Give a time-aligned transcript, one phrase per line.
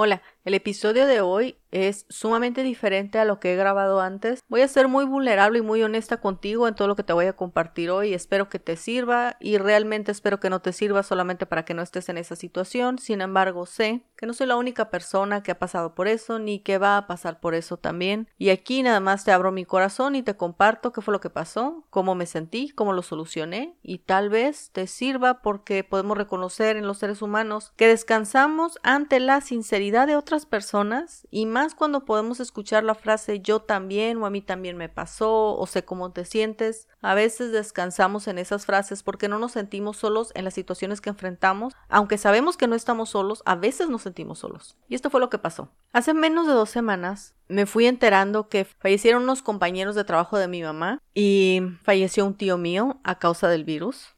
[0.00, 4.42] Hola, el episodio de hoy es sumamente diferente a lo que he grabado antes.
[4.48, 7.26] Voy a ser muy vulnerable y muy honesta contigo en todo lo que te voy
[7.26, 8.14] a compartir hoy.
[8.14, 11.82] Espero que te sirva y realmente espero que no te sirva solamente para que no
[11.82, 12.98] estés en esa situación.
[12.98, 16.60] Sin embargo, sé que no soy la única persona que ha pasado por eso ni
[16.60, 18.28] que va a pasar por eso también.
[18.38, 21.30] Y aquí nada más te abro mi corazón y te comparto qué fue lo que
[21.30, 26.76] pasó, cómo me sentí, cómo lo solucioné y tal vez te sirva porque podemos reconocer
[26.76, 32.04] en los seres humanos que descansamos ante la sinceridad de otras personas y más cuando
[32.04, 36.12] podemos escuchar la frase yo también o a mí también me pasó o sé cómo
[36.12, 36.88] te sientes.
[37.00, 41.10] A veces descansamos en esas frases porque no nos sentimos solos en las situaciones que
[41.10, 41.74] enfrentamos.
[41.88, 44.76] Aunque sabemos que no estamos solos, a veces nos sentimos solos.
[44.88, 45.70] Y esto fue lo que pasó.
[45.92, 50.48] Hace menos de dos semanas me fui enterando que fallecieron unos compañeros de trabajo de
[50.48, 54.14] mi mamá y falleció un tío mío a causa del virus.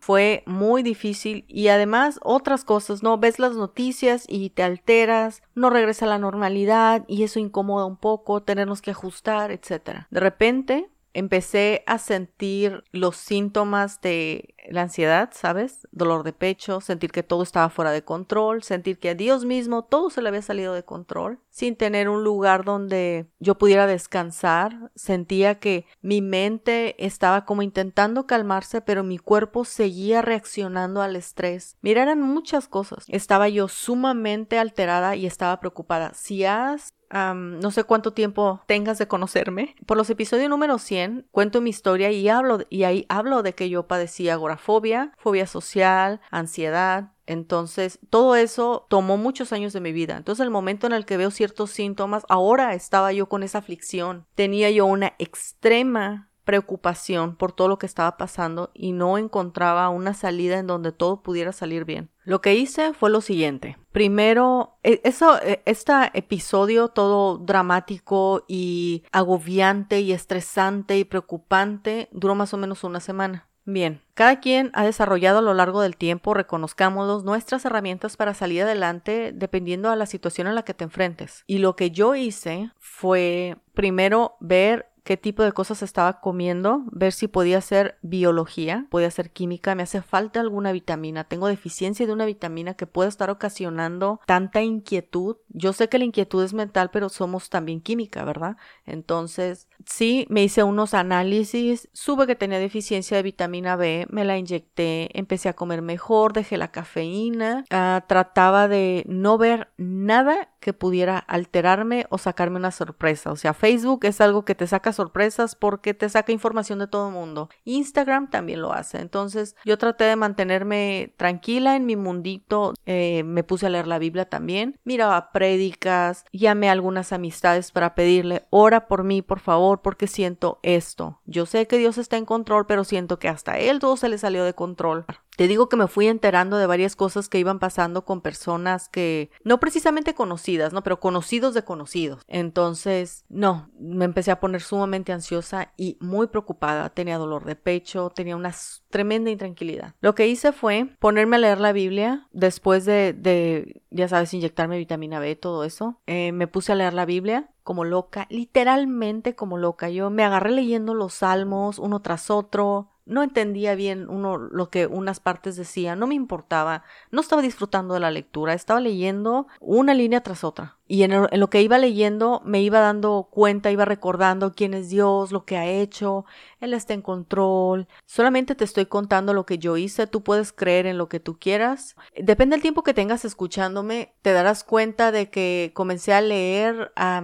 [0.00, 3.18] fue muy difícil y además otras cosas, ¿no?
[3.18, 6.57] Ves las noticias y te alteras, no regresa a la normalidad
[7.06, 10.06] y eso incomoda un poco, tenernos que ajustar, etc.
[10.10, 15.88] De repente empecé a sentir los síntomas de la ansiedad, ¿sabes?
[15.92, 19.84] Dolor de pecho, sentir que todo estaba fuera de control, sentir que a Dios mismo
[19.84, 24.90] todo se le había salido de control, sin tener un lugar donde yo pudiera descansar.
[24.94, 31.76] Sentía que mi mente estaba como intentando calmarse, pero mi cuerpo seguía reaccionando al estrés.
[31.80, 33.04] Mira, eran muchas cosas.
[33.08, 36.12] Estaba yo sumamente alterada y estaba preocupada.
[36.14, 39.76] Si has no sé cuánto tiempo tengas de conocerme.
[39.86, 43.68] Por los episodios número 100 cuento mi historia y hablo y ahí hablo de que
[43.68, 50.16] yo padecía agorafobia, fobia social, ansiedad, entonces, todo eso tomó muchos años de mi vida.
[50.16, 54.24] Entonces, el momento en el que veo ciertos síntomas, ahora estaba yo con esa aflicción.
[54.34, 60.14] Tenía yo una extrema preocupación por todo lo que estaba pasando y no encontraba una
[60.14, 62.10] salida en donde todo pudiera salir bien.
[62.28, 63.78] Lo que hice fue lo siguiente.
[63.90, 72.34] Primero, e, eso, e, este episodio todo dramático y agobiante y estresante y preocupante duró
[72.34, 73.48] más o menos una semana.
[73.64, 78.64] Bien, cada quien ha desarrollado a lo largo del tiempo, reconozcámoslos, nuestras herramientas para salir
[78.64, 81.44] adelante dependiendo a la situación en la que te enfrentes.
[81.46, 87.14] Y lo que yo hice fue primero ver qué tipo de cosas estaba comiendo, ver
[87.14, 92.12] si podía ser biología, podía ser química, me hace falta alguna vitamina, tengo deficiencia de
[92.12, 95.36] una vitamina que puede estar ocasionando tanta inquietud.
[95.58, 98.56] Yo sé que la inquietud es mental, pero somos también química, ¿verdad?
[98.86, 104.38] Entonces, sí, me hice unos análisis, supe que tenía deficiencia de vitamina B, me la
[104.38, 110.72] inyecté, empecé a comer mejor, dejé la cafeína, ah, trataba de no ver nada que
[110.72, 113.30] pudiera alterarme o sacarme una sorpresa.
[113.30, 117.08] O sea, Facebook es algo que te saca sorpresas porque te saca información de todo
[117.08, 117.48] el mundo.
[117.64, 119.00] Instagram también lo hace.
[119.00, 122.74] Entonces yo traté de mantenerme tranquila en mi mundito.
[122.86, 124.78] Eh, me puse a leer la Biblia también.
[124.84, 126.26] Miraba prédicas.
[126.30, 131.20] Llamé a algunas amistades para pedirle, ora por mí, por favor, porque siento esto.
[131.24, 134.18] Yo sé que Dios está en control, pero siento que hasta Él todo se le
[134.18, 135.06] salió de control.
[135.38, 139.30] Te digo que me fui enterando de varias cosas que iban pasando con personas que
[139.44, 140.82] no precisamente conocidas, ¿no?
[140.82, 142.24] Pero conocidos de conocidos.
[142.26, 146.90] Entonces, no, me empecé a poner sumamente ansiosa y muy preocupada.
[146.90, 148.52] Tenía dolor de pecho, tenía una
[148.90, 149.94] tremenda intranquilidad.
[150.00, 154.76] Lo que hice fue ponerme a leer la Biblia después de, de ya sabes, inyectarme
[154.76, 156.00] vitamina B, todo eso.
[156.08, 159.88] Eh, me puse a leer la Biblia como loca, literalmente como loca.
[159.88, 164.86] Yo me agarré leyendo los salmos uno tras otro no entendía bien uno lo que
[164.86, 169.94] unas partes decían, no me importaba, no estaba disfrutando de la lectura, estaba leyendo una
[169.94, 170.78] línea tras otra.
[170.90, 175.32] Y en, lo que iba leyendo me iba dando cuenta, iba recordando quién es Dios,
[175.32, 176.24] lo que ha hecho,
[176.60, 177.86] Él está en control.
[178.06, 181.38] Solamente te estoy contando lo que yo hice, tú puedes creer en lo que tú
[181.38, 181.94] quieras.
[182.16, 187.20] Depende del tiempo que tengas escuchándome, te darás cuenta de que comencé a leer a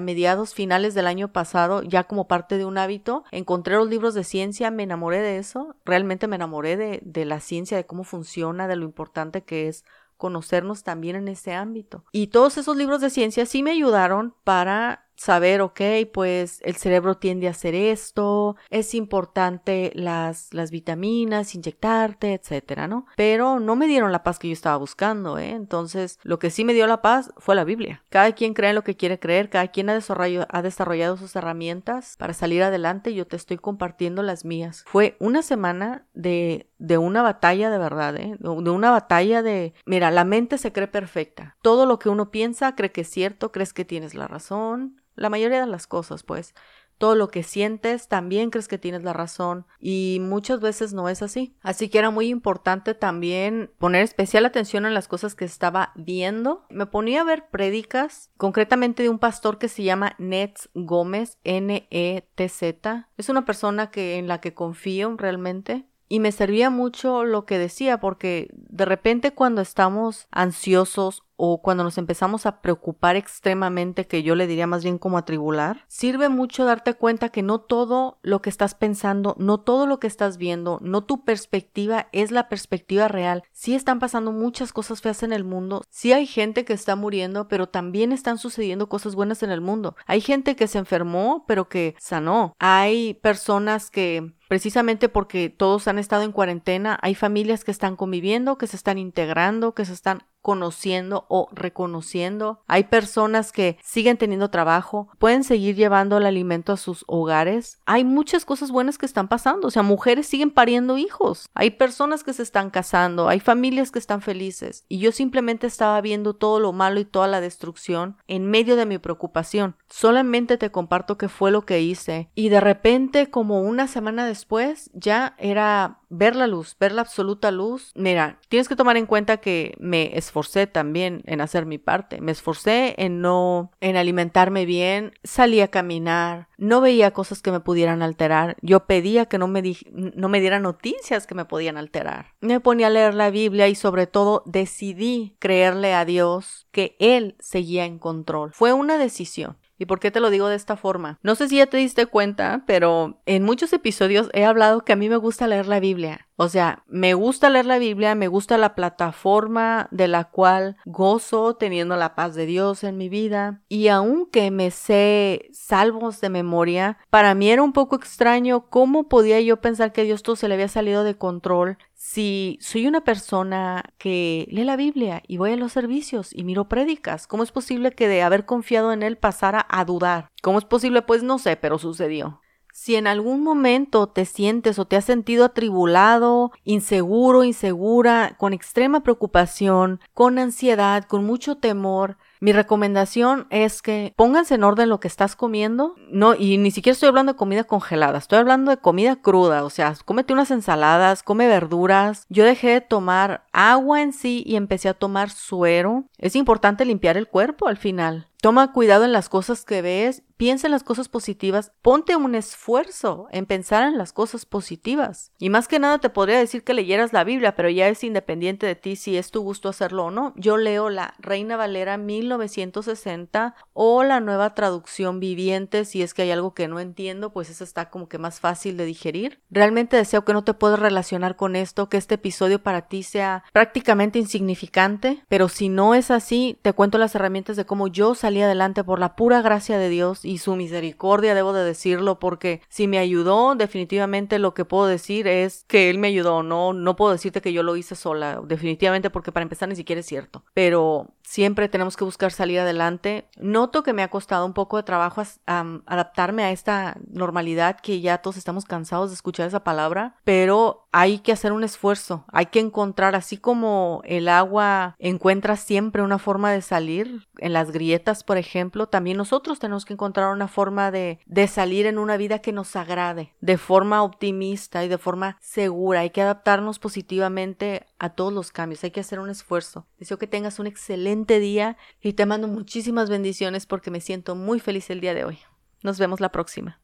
[0.00, 3.24] mediados finales del año pasado, ya como parte de un hábito.
[3.32, 7.40] Encontré los libros de ciencia, me enamoré de eso, realmente me enamoré de, de la
[7.40, 9.84] ciencia, de cómo funciona, de lo importante que es
[10.16, 12.04] conocernos también en ese ámbito.
[12.12, 15.82] Y todos esos libros de ciencia sí me ayudaron para saber, ok,
[16.14, 23.04] pues el cerebro tiende a hacer esto, es importante las, las vitaminas, inyectarte, etcétera, ¿no?
[23.16, 25.50] Pero no me dieron la paz que yo estaba buscando, ¿eh?
[25.50, 28.02] Entonces, lo que sí me dio la paz fue la Biblia.
[28.08, 31.36] Cada quien cree en lo que quiere creer, cada quien ha desarrollado, ha desarrollado sus
[31.36, 34.84] herramientas para salir adelante, yo te estoy compartiendo las mías.
[34.86, 38.36] Fue una semana de de una batalla de verdad, ¿eh?
[38.38, 41.56] de una batalla de, mira, la mente se cree perfecta.
[41.60, 45.28] Todo lo que uno piensa cree que es cierto, crees que tienes la razón, la
[45.28, 46.54] mayoría de las cosas, pues.
[46.98, 51.22] todo lo que sientes, también crees que tienes la razón y muchas veces no es
[51.22, 51.56] así.
[51.62, 56.66] Así que era muy importante también poner especial atención en las cosas que estaba viendo.
[56.68, 63.08] Me ponía a ver prédicas, concretamente de un pastor que se llama Nets Gómez, N-E-T-Z.
[63.16, 67.56] Es una persona que, en la que confío realmente y me servía mucho lo que
[67.56, 74.22] decía porque de repente cuando estamos ansiosos o cuando nos empezamos a preocupar extremadamente, que
[74.22, 78.42] yo le diría más bien como atribular, sirve mucho darte cuenta que no todo lo
[78.42, 83.08] que estás pensando, no todo lo que estás viendo, no tu perspectiva es la perspectiva
[83.08, 83.42] real.
[83.52, 87.48] Sí están pasando muchas cosas feas en el mundo, sí hay gente que está muriendo,
[87.48, 89.96] pero también están sucediendo cosas buenas en el mundo.
[90.06, 92.54] Hay gente que se enfermó, pero que sanó.
[92.58, 98.58] Hay personas que precisamente porque todos han estado en cuarentena, hay familias que están conviviendo,
[98.58, 102.62] que se están integrando, que se están conociendo o reconociendo.
[102.66, 107.80] Hay personas que siguen teniendo trabajo, pueden seguir llevando el alimento a sus hogares.
[107.86, 111.48] Hay muchas cosas buenas que están pasando, o sea, mujeres siguen pariendo hijos.
[111.54, 114.84] Hay personas que se están casando, hay familias que están felices.
[114.88, 118.86] Y yo simplemente estaba viendo todo lo malo y toda la destrucción en medio de
[118.86, 119.76] mi preocupación.
[119.88, 122.30] Solamente te comparto qué fue lo que hice.
[122.34, 127.50] Y de repente, como una semana después, ya era ver la luz, ver la absoluta
[127.50, 127.92] luz.
[127.94, 132.20] Mira, tienes que tomar en cuenta que me esforcé también en hacer mi parte.
[132.20, 137.58] Me esforcé en no, en alimentarme bien, salí a caminar, no veía cosas que me
[137.58, 138.56] pudieran alterar.
[138.62, 139.60] Yo pedía que no me,
[139.90, 142.34] no me dieran noticias que me podían alterar.
[142.40, 147.34] Me ponía a leer la Biblia y sobre todo decidí creerle a Dios que Él
[147.40, 148.52] seguía en control.
[148.52, 149.56] Fue una decisión.
[149.80, 151.18] ¿Y por qué te lo digo de esta forma?
[151.22, 154.96] No sé si ya te diste cuenta, pero en muchos episodios he hablado que a
[154.96, 156.28] mí me gusta leer la Biblia.
[156.36, 161.56] O sea, me gusta leer la Biblia, me gusta la plataforma de la cual gozo
[161.56, 163.62] teniendo la paz de Dios en mi vida.
[163.68, 169.40] Y aunque me sé salvos de memoria, para mí era un poco extraño cómo podía
[169.40, 173.84] yo pensar que Dios todo se le había salido de control si soy una persona
[173.98, 177.26] que lee la Biblia y voy a los servicios y miro prédicas.
[177.26, 180.30] ¿Cómo es posible que de haber confiado en Él pasara a dudar?
[180.40, 181.02] ¿Cómo es posible?
[181.02, 182.40] Pues no sé, pero sucedió.
[182.72, 189.02] Si en algún momento te sientes o te has sentido atribulado, inseguro, insegura, con extrema
[189.02, 195.08] preocupación, con ansiedad, con mucho temor, mi recomendación es que pónganse en orden lo que
[195.08, 195.94] estás comiendo.
[196.08, 199.64] No, y ni siquiera estoy hablando de comida congelada, estoy hablando de comida cruda.
[199.64, 202.24] O sea, cómete unas ensaladas, come verduras.
[202.30, 206.04] Yo dejé de tomar agua en sí y empecé a tomar suero.
[206.18, 208.29] Es importante limpiar el cuerpo al final.
[208.40, 213.28] Toma cuidado en las cosas que ves, piensa en las cosas positivas, ponte un esfuerzo
[213.30, 215.32] en pensar en las cosas positivas.
[215.38, 218.66] Y más que nada te podría decir que leyeras la Biblia, pero ya es independiente
[218.66, 220.32] de ti si es tu gusto hacerlo o no.
[220.36, 226.30] Yo leo la Reina Valera 1960 o la nueva traducción viviente, si es que hay
[226.30, 229.42] algo que no entiendo, pues eso está como que más fácil de digerir.
[229.50, 233.44] Realmente deseo que no te puedas relacionar con esto, que este episodio para ti sea
[233.52, 238.29] prácticamente insignificante, pero si no es así, te cuento las herramientas de cómo yo salí
[238.30, 242.62] salí adelante por la pura gracia de Dios y su misericordia, debo de decirlo, porque
[242.68, 246.94] si me ayudó, definitivamente lo que puedo decir es que Él me ayudó, no, no
[246.94, 250.44] puedo decirte que yo lo hice sola, definitivamente porque para empezar ni siquiera es cierto,
[250.54, 253.28] pero siempre tenemos que buscar salir adelante.
[253.36, 258.18] Noto que me ha costado un poco de trabajo adaptarme a esta normalidad que ya
[258.18, 262.58] todos estamos cansados de escuchar esa palabra, pero hay que hacer un esfuerzo, hay que
[262.58, 268.36] encontrar, así como el agua encuentra siempre una forma de salir en las grietas, por
[268.36, 272.52] ejemplo, también nosotros tenemos que encontrar una forma de, de salir en una vida que
[272.52, 276.00] nos agrade, de forma optimista y de forma segura.
[276.00, 279.86] Hay que adaptarnos positivamente a todos los cambios, hay que hacer un esfuerzo.
[279.98, 284.60] Deseo que tengas un excelente día y te mando muchísimas bendiciones porque me siento muy
[284.60, 285.38] feliz el día de hoy.
[285.82, 286.80] Nos vemos la próxima.